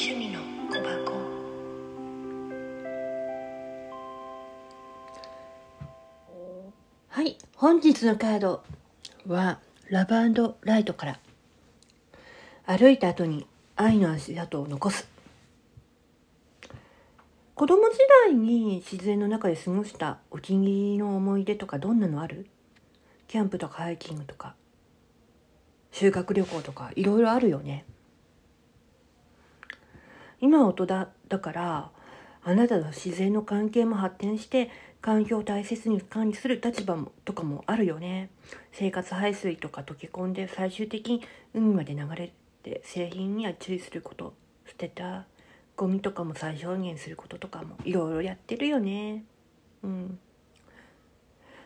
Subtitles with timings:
[0.00, 0.38] 趣味の
[0.70, 1.12] 小箱。
[7.08, 8.62] はい本日のカード
[9.26, 9.58] は
[9.90, 10.14] ラブ
[10.62, 11.18] ライトから。
[12.64, 13.44] 歩いた後に
[13.74, 15.08] 愛の足跡を残す。
[17.56, 22.46] 子供時代に自然の中で過ごしたお気に入りの思い出とかどんなのある？
[23.26, 24.54] キャンプとかハイキングとか
[25.90, 27.84] 修学旅行とかいろいろあるよね。
[30.40, 30.86] 今大人
[31.28, 31.90] だから
[32.44, 34.70] あなたの自然の関係も発展して
[35.00, 38.30] 環境を大切に管理する立場もとかもあるよね。
[38.72, 41.22] 生活排水とか溶け込んで最終的に
[41.54, 44.34] 海まで流れて製品には注意すること
[44.66, 45.24] 捨てた
[45.76, 49.24] ゴミとかも最小限することとかもいろいろやってるよね。
[49.82, 50.18] うん。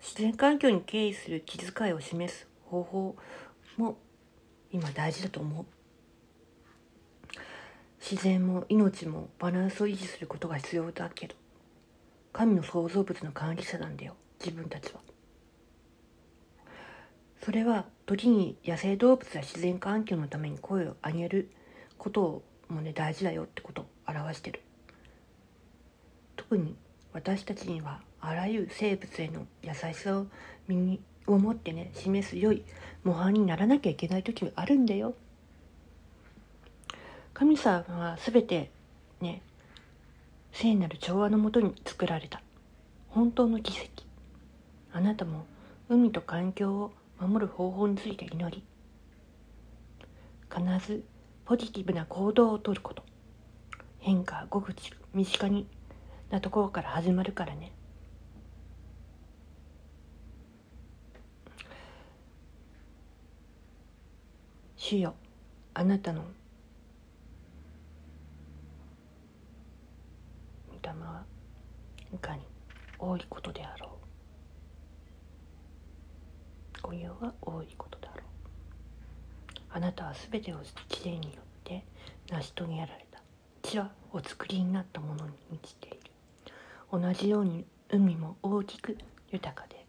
[0.00, 3.16] 自然環境に敬意する気遣いを示す方法
[3.78, 3.96] も
[4.70, 5.73] 今大事だと思う。
[8.08, 11.34] 自然も命もバランスを維持することが必要だけど
[12.34, 15.00] 神の創造物の管理者なんだよ自分たちは。
[17.42, 21.50] それは時に野生動物や自然環境のために声を上げる
[21.96, 24.60] こともね大事だよってことを表してる。
[26.36, 26.76] 特に
[27.14, 30.26] 私たちにはあらゆる生物への優しさを
[30.68, 32.64] 身にを持ってね示す良い
[33.02, 35.14] 模範にならなきゃいけない時もあるんだよ。
[37.34, 38.70] 神様は全て
[39.20, 39.42] ね
[40.52, 42.40] 聖なる調和のもとに作られた。
[43.08, 44.04] 本当の奇跡。
[44.92, 45.44] あなたも
[45.88, 48.64] 海と環境を守る方法について祈り
[50.48, 51.04] 必ず
[51.44, 53.02] ポジティブな行動をとること。
[53.98, 54.72] 変化はごく
[55.12, 55.66] 身近に
[56.30, 57.72] なところから始まるからね。
[64.76, 65.14] 主よ
[65.72, 66.22] あなたの
[70.84, 71.24] 霊は
[72.12, 72.42] いかに
[72.98, 73.98] 多いことであろ
[76.82, 76.86] う。
[76.86, 78.20] ご用は多いことだろう。
[79.70, 80.58] あなたは全てを
[80.88, 81.84] 知恵によって
[82.30, 83.22] 成し遂げられた。
[83.62, 85.98] 地はお作りになったものに満ちている。
[86.92, 88.98] 同じように海も大きく
[89.30, 89.86] 豊かで。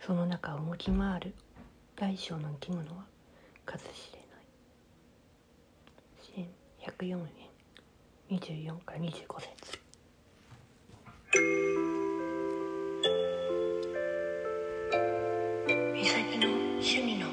[0.00, 1.34] その中を動き回る
[1.94, 3.04] 大小の生き物は
[3.64, 4.22] 数知れない。
[6.80, 7.41] 104編
[8.38, 9.10] 24から25
[9.40, 9.82] 節。
[16.38, 17.31] の趣味の